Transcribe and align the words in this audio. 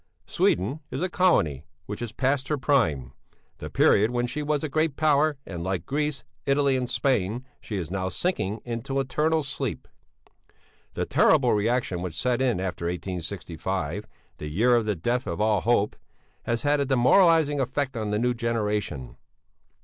"'Sweden 0.25 0.79
is 0.89 1.03
a 1.03 1.09
colony 1.09 1.63
which 1.85 1.99
has 1.99 2.11
passed 2.11 2.47
her 2.47 2.57
prime, 2.57 3.13
the 3.59 3.69
period 3.69 4.09
when 4.09 4.25
she 4.25 4.41
was 4.41 4.63
a 4.63 4.67
great 4.67 4.95
power, 4.95 5.37
and 5.45 5.63
like 5.63 5.85
Greece, 5.85 6.23
Italy, 6.47 6.75
and 6.75 6.89
Spain, 6.89 7.45
she 7.61 7.77
is 7.77 7.91
now 7.91 8.09
sinking 8.09 8.61
into 8.65 8.99
eternal 8.99 9.43
sleep. 9.43 9.87
"'The 10.95 11.05
terrible 11.05 11.53
reaction 11.53 12.01
which 12.01 12.17
set 12.17 12.41
in 12.41 12.59
after 12.59 12.85
1865, 12.85 14.07
the 14.39 14.49
year 14.49 14.75
of 14.75 14.87
the 14.87 14.95
death 14.95 15.27
of 15.27 15.39
all 15.39 15.61
hope, 15.61 15.95
has 16.45 16.63
had 16.63 16.79
a 16.79 16.85
demoralising 16.87 17.59
effect 17.59 17.95
on 17.95 18.09
the 18.09 18.17
new 18.17 18.33
generation. 18.33 19.17